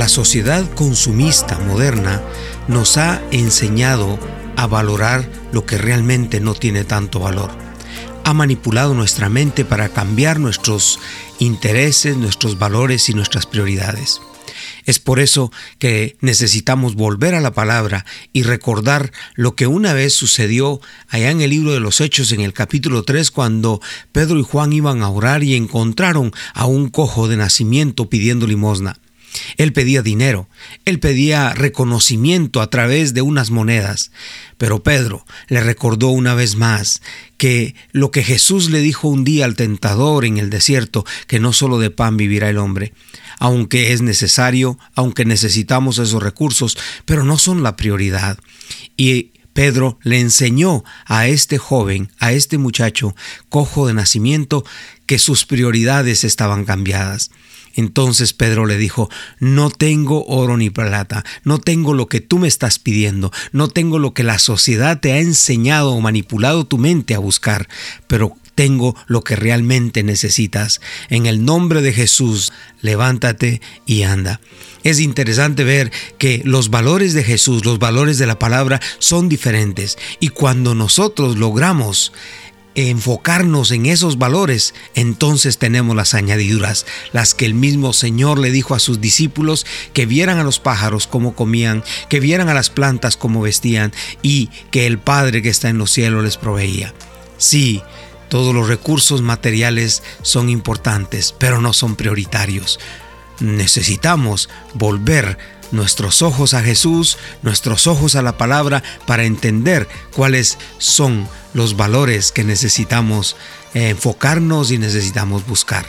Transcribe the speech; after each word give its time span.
La 0.00 0.08
sociedad 0.08 0.66
consumista 0.76 1.58
moderna 1.58 2.22
nos 2.68 2.96
ha 2.96 3.20
enseñado 3.32 4.18
a 4.56 4.66
valorar 4.66 5.30
lo 5.52 5.66
que 5.66 5.76
realmente 5.76 6.40
no 6.40 6.54
tiene 6.54 6.84
tanto 6.84 7.20
valor. 7.20 7.50
Ha 8.24 8.32
manipulado 8.32 8.94
nuestra 8.94 9.28
mente 9.28 9.66
para 9.66 9.90
cambiar 9.90 10.40
nuestros 10.40 11.00
intereses, 11.38 12.16
nuestros 12.16 12.58
valores 12.58 13.10
y 13.10 13.12
nuestras 13.12 13.44
prioridades. 13.44 14.22
Es 14.86 14.98
por 14.98 15.20
eso 15.20 15.52
que 15.78 16.16
necesitamos 16.22 16.94
volver 16.94 17.34
a 17.34 17.42
la 17.42 17.52
palabra 17.52 18.06
y 18.32 18.44
recordar 18.44 19.12
lo 19.34 19.54
que 19.54 19.66
una 19.66 19.92
vez 19.92 20.14
sucedió 20.14 20.80
allá 21.08 21.30
en 21.30 21.42
el 21.42 21.50
libro 21.50 21.74
de 21.74 21.80
los 21.80 22.00
Hechos 22.00 22.32
en 22.32 22.40
el 22.40 22.54
capítulo 22.54 23.02
3 23.02 23.30
cuando 23.30 23.82
Pedro 24.12 24.38
y 24.38 24.44
Juan 24.44 24.72
iban 24.72 25.02
a 25.02 25.10
orar 25.10 25.42
y 25.42 25.56
encontraron 25.56 26.32
a 26.54 26.64
un 26.64 26.88
cojo 26.88 27.28
de 27.28 27.36
nacimiento 27.36 28.08
pidiendo 28.08 28.46
limosna. 28.46 28.96
Él 29.56 29.72
pedía 29.72 30.02
dinero, 30.02 30.48
él 30.84 30.98
pedía 30.98 31.52
reconocimiento 31.54 32.60
a 32.60 32.70
través 32.70 33.14
de 33.14 33.22
unas 33.22 33.50
monedas, 33.50 34.10
pero 34.58 34.82
Pedro 34.82 35.24
le 35.48 35.62
recordó 35.62 36.08
una 36.08 36.34
vez 36.34 36.56
más 36.56 37.02
que 37.36 37.74
lo 37.92 38.10
que 38.10 38.22
Jesús 38.22 38.70
le 38.70 38.80
dijo 38.80 39.08
un 39.08 39.24
día 39.24 39.44
al 39.44 39.56
tentador 39.56 40.24
en 40.24 40.38
el 40.38 40.50
desierto, 40.50 41.04
que 41.26 41.40
no 41.40 41.52
solo 41.52 41.78
de 41.78 41.90
pan 41.90 42.16
vivirá 42.16 42.50
el 42.50 42.58
hombre, 42.58 42.92
aunque 43.38 43.92
es 43.92 44.02
necesario, 44.02 44.78
aunque 44.94 45.24
necesitamos 45.24 45.98
esos 45.98 46.22
recursos, 46.22 46.76
pero 47.04 47.24
no 47.24 47.38
son 47.38 47.62
la 47.62 47.76
prioridad. 47.76 48.38
Y 48.96 49.30
Pedro 49.52 49.98
le 50.02 50.20
enseñó 50.20 50.84
a 51.06 51.26
este 51.26 51.58
joven, 51.58 52.10
a 52.18 52.32
este 52.32 52.58
muchacho 52.58 53.14
cojo 53.48 53.86
de 53.86 53.94
nacimiento, 53.94 54.64
que 55.06 55.18
sus 55.18 55.44
prioridades 55.44 56.24
estaban 56.24 56.64
cambiadas. 56.64 57.30
Entonces 57.74 58.32
Pedro 58.32 58.66
le 58.66 58.76
dijo, 58.76 59.08
no 59.38 59.70
tengo 59.70 60.24
oro 60.26 60.56
ni 60.56 60.70
plata, 60.70 61.24
no 61.44 61.58
tengo 61.58 61.94
lo 61.94 62.08
que 62.08 62.20
tú 62.20 62.38
me 62.38 62.48
estás 62.48 62.78
pidiendo, 62.78 63.32
no 63.52 63.68
tengo 63.68 63.98
lo 63.98 64.12
que 64.12 64.24
la 64.24 64.38
sociedad 64.38 65.00
te 65.00 65.12
ha 65.12 65.18
enseñado 65.18 65.92
o 65.92 66.00
manipulado 66.00 66.66
tu 66.66 66.78
mente 66.78 67.14
a 67.14 67.18
buscar, 67.18 67.68
pero 68.06 68.36
tengo 68.54 68.94
lo 69.06 69.22
que 69.22 69.36
realmente 69.36 70.02
necesitas. 70.02 70.82
En 71.08 71.24
el 71.24 71.44
nombre 71.46 71.80
de 71.80 71.94
Jesús, 71.94 72.52
levántate 72.82 73.62
y 73.86 74.02
anda. 74.02 74.40
Es 74.82 75.00
interesante 75.00 75.64
ver 75.64 75.90
que 76.18 76.42
los 76.44 76.68
valores 76.68 77.14
de 77.14 77.24
Jesús, 77.24 77.64
los 77.64 77.78
valores 77.78 78.18
de 78.18 78.26
la 78.26 78.38
palabra 78.38 78.80
son 78.98 79.28
diferentes 79.28 79.96
y 80.20 80.28
cuando 80.28 80.74
nosotros 80.74 81.38
logramos 81.38 82.12
enfocarnos 82.74 83.70
en 83.70 83.86
esos 83.86 84.18
valores, 84.18 84.74
entonces 84.94 85.58
tenemos 85.58 85.96
las 85.96 86.14
añadiduras, 86.14 86.86
las 87.12 87.34
que 87.34 87.46
el 87.46 87.54
mismo 87.54 87.92
Señor 87.92 88.38
le 88.38 88.50
dijo 88.50 88.74
a 88.74 88.78
sus 88.78 89.00
discípulos, 89.00 89.66
que 89.92 90.06
vieran 90.06 90.38
a 90.38 90.44
los 90.44 90.60
pájaros 90.60 91.06
como 91.06 91.34
comían, 91.34 91.82
que 92.08 92.20
vieran 92.20 92.48
a 92.48 92.54
las 92.54 92.70
plantas 92.70 93.16
como 93.16 93.40
vestían 93.40 93.92
y 94.22 94.48
que 94.70 94.86
el 94.86 94.98
Padre 94.98 95.42
que 95.42 95.48
está 95.48 95.68
en 95.68 95.78
los 95.78 95.90
cielos 95.90 96.24
les 96.24 96.36
proveía. 96.36 96.94
Sí, 97.38 97.82
todos 98.28 98.54
los 98.54 98.68
recursos 98.68 99.22
materiales 99.22 100.02
son 100.22 100.48
importantes, 100.48 101.34
pero 101.36 101.60
no 101.60 101.72
son 101.72 101.96
prioritarios. 101.96 102.78
Necesitamos 103.40 104.48
volver 104.74 105.38
nuestros 105.72 106.22
ojos 106.22 106.54
a 106.54 106.62
Jesús, 106.62 107.18
nuestros 107.42 107.86
ojos 107.86 108.16
a 108.16 108.22
la 108.22 108.36
palabra 108.36 108.82
para 109.06 109.24
entender 109.24 109.88
cuáles 110.14 110.58
son 110.78 111.28
los 111.54 111.76
valores 111.76 112.32
que 112.32 112.44
necesitamos 112.44 113.36
enfocarnos 113.74 114.70
y 114.70 114.78
necesitamos 114.78 115.46
buscar. 115.46 115.86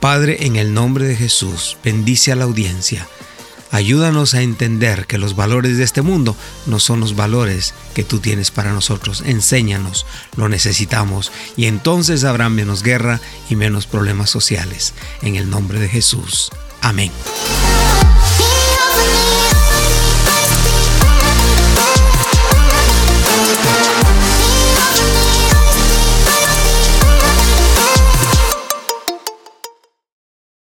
Padre, 0.00 0.46
en 0.46 0.56
el 0.56 0.74
nombre 0.74 1.06
de 1.06 1.16
Jesús, 1.16 1.78
bendice 1.82 2.32
a 2.32 2.36
la 2.36 2.44
audiencia 2.44 3.06
Ayúdanos 3.72 4.34
a 4.34 4.42
entender 4.42 5.06
que 5.06 5.18
los 5.18 5.34
valores 5.34 5.76
de 5.76 5.84
este 5.84 6.02
mundo 6.02 6.36
no 6.66 6.78
son 6.78 7.00
los 7.00 7.16
valores 7.16 7.74
que 7.94 8.04
tú 8.04 8.20
tienes 8.20 8.50
para 8.50 8.72
nosotros. 8.72 9.22
Enséñanos, 9.26 10.06
lo 10.36 10.48
necesitamos 10.48 11.32
y 11.56 11.66
entonces 11.66 12.24
habrá 12.24 12.48
menos 12.48 12.82
guerra 12.82 13.20
y 13.50 13.56
menos 13.56 13.86
problemas 13.86 14.30
sociales. 14.30 14.94
En 15.20 15.36
el 15.36 15.50
nombre 15.50 15.80
de 15.80 15.88
Jesús. 15.88 16.50
Amén. 16.80 17.10